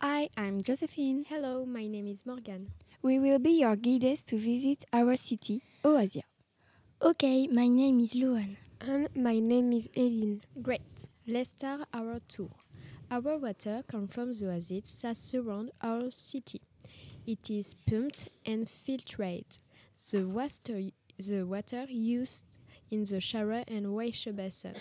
Hi, 0.00 0.28
I'm 0.36 0.60
Joséphine. 0.62 1.24
Hello, 1.26 1.66
my 1.66 1.88
name 1.88 2.06
is 2.06 2.22
Morgane. 2.22 2.68
We 3.02 3.18
will 3.18 3.40
be 3.40 3.50
your 3.50 3.74
guides 3.74 4.22
to 4.26 4.38
visit 4.38 4.84
our 4.92 5.16
city, 5.16 5.60
Oasia. 5.84 6.22
Okay, 7.02 7.48
my 7.48 7.66
name 7.66 7.98
is 7.98 8.12
Louane. 8.12 8.58
And 8.80 9.08
my 9.16 9.40
name 9.40 9.72
is 9.72 9.88
Eline. 9.96 10.42
Great. 10.62 11.08
Let's 11.26 11.50
start 11.50 11.88
our 11.92 12.20
tour. 12.28 12.50
Our 13.10 13.38
water 13.38 13.82
comes 13.88 14.12
from 14.12 14.32
the 14.32 14.50
oasis 14.50 15.02
that 15.02 15.16
surround 15.16 15.72
our 15.82 16.12
city. 16.12 16.60
It 17.26 17.50
is 17.50 17.74
pumped 17.74 18.28
and 18.46 18.70
filtered. 18.70 19.46
The 20.12 20.22
water, 20.28 20.80
the 21.18 21.42
water 21.42 21.86
used 21.88 22.44
in 22.88 23.02
the 23.02 23.20
shower 23.20 23.64
and 23.66 23.92
wash 23.92 24.26
basin 24.26 24.76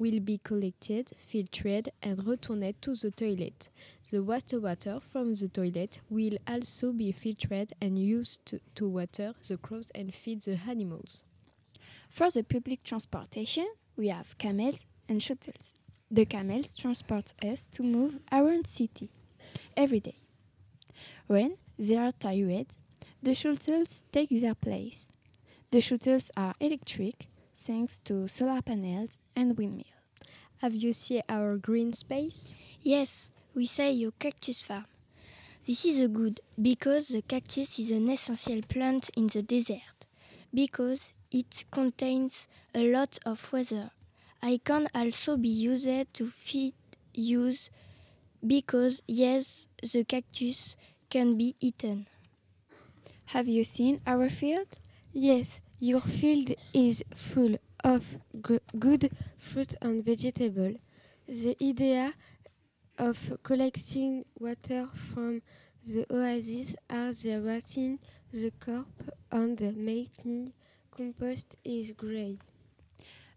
will 0.00 0.18
be 0.18 0.38
collected, 0.38 1.10
filtered, 1.18 1.90
and 2.02 2.26
returned 2.26 2.74
to 2.80 2.94
the 2.94 3.10
toilet. 3.10 3.68
The 4.10 4.18
wastewater 4.18 5.00
from 5.02 5.34
the 5.34 5.48
toilet 5.48 6.00
will 6.08 6.38
also 6.48 6.92
be 6.92 7.12
filtered 7.12 7.74
and 7.82 7.98
used 7.98 8.46
to, 8.46 8.60
to 8.76 8.88
water 8.88 9.34
the 9.46 9.58
crops 9.58 9.92
and 9.94 10.12
feed 10.12 10.40
the 10.42 10.58
animals. 10.66 11.22
For 12.08 12.30
the 12.30 12.42
public 12.42 12.82
transportation, 12.82 13.68
we 13.96 14.08
have 14.08 14.38
camels 14.38 14.86
and 15.06 15.22
shuttles. 15.22 15.74
The 16.10 16.24
camels 16.24 16.74
transport 16.74 17.34
us 17.44 17.66
to 17.72 17.82
move 17.82 18.18
around 18.32 18.66
city 18.66 19.10
every 19.76 20.00
day. 20.00 20.16
When 21.26 21.58
they 21.78 21.96
are 21.96 22.12
tired, 22.12 22.68
the 23.22 23.34
shuttles 23.34 24.02
take 24.10 24.30
their 24.30 24.54
place. 24.54 25.12
The 25.70 25.80
shuttles 25.82 26.30
are 26.36 26.54
electric 26.58 27.28
thanks 27.66 27.98
to 28.04 28.26
solar 28.28 28.62
panels 28.62 29.18
and 29.36 29.56
windmills. 29.56 29.86
Have 30.58 30.74
you 30.74 30.92
seen 30.92 31.22
our 31.28 31.56
green 31.56 31.92
space? 31.92 32.54
Yes, 32.82 33.30
we 33.54 33.66
say 33.66 33.92
your 33.92 34.12
cactus 34.18 34.62
farm. 34.62 34.86
This 35.66 35.84
is 35.84 36.00
a 36.00 36.08
good 36.08 36.40
because 36.60 37.08
the 37.08 37.22
cactus 37.22 37.78
is 37.78 37.90
an 37.90 38.08
essential 38.10 38.62
plant 38.62 39.10
in 39.16 39.28
the 39.28 39.42
desert 39.42 39.98
because 40.52 41.00
it 41.30 41.64
contains 41.70 42.46
a 42.74 42.90
lot 42.90 43.18
of 43.26 43.52
water. 43.52 43.90
I 44.42 44.60
can 44.64 44.88
also 44.94 45.36
be 45.36 45.48
used 45.48 45.88
to 46.14 46.30
feed 46.30 46.74
use 47.14 47.70
because 48.46 49.02
yes, 49.06 49.68
the 49.82 50.04
cactus 50.04 50.76
can 51.10 51.36
be 51.36 51.54
eaten. 51.60 52.06
Have 53.26 53.48
you 53.48 53.64
seen 53.64 54.00
our 54.06 54.28
field? 54.28 54.68
Yes, 55.12 55.60
your 55.80 56.00
field 56.00 56.54
is 56.72 57.02
full 57.14 57.56
of 57.82 58.18
good 58.40 59.10
fruit 59.36 59.74
and 59.82 60.04
vegetable. 60.04 60.74
The 61.26 61.56
idea 61.60 62.14
of 62.96 63.38
collecting 63.42 64.24
water 64.38 64.86
from 64.94 65.42
the 65.84 66.06
oasis 66.12 66.76
are 66.88 67.12
the 67.12 67.40
rotting 67.40 67.98
the 68.32 68.52
crop 68.60 68.86
and 69.32 69.60
making 69.76 70.52
compost 70.96 71.56
is 71.64 71.90
great. 71.96 72.38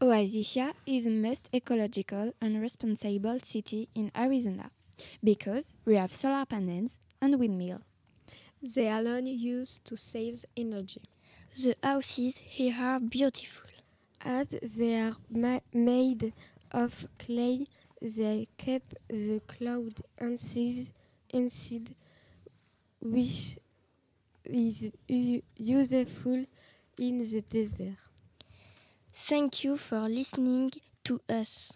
Oasia 0.00 0.72
is 0.86 1.04
the 1.04 1.10
most 1.10 1.48
ecological 1.52 2.32
and 2.40 2.60
responsible 2.62 3.40
city 3.42 3.88
in 3.92 4.12
Arizona 4.16 4.70
because 5.24 5.72
we 5.84 5.96
have 5.96 6.14
solar 6.14 6.46
panels 6.46 7.00
and 7.20 7.40
windmill. 7.40 7.80
They 8.62 8.88
alone 8.88 9.26
used 9.26 9.84
to 9.86 9.96
save 9.96 10.44
energy. 10.56 11.02
The 11.62 11.74
houses 11.82 12.36
here 12.36 12.76
are 12.78 13.00
beautiful. 13.00 13.70
As 14.20 14.48
they 14.48 15.00
are 15.00 15.16
ma 15.30 15.60
made 15.72 16.34
of 16.70 17.06
clay, 17.18 17.64
they 18.02 18.48
keep 18.58 18.82
the 19.08 19.40
cloud 19.46 20.02
inside, 20.18 20.90
inside 21.30 21.94
which 23.00 23.58
is 24.44 24.90
useful 25.56 26.44
in 26.98 27.18
the 27.24 27.40
desert. 27.40 27.96
Thank 29.14 29.64
you 29.64 29.78
for 29.78 30.08
listening 30.10 30.72
to 31.04 31.22
us. 31.26 31.72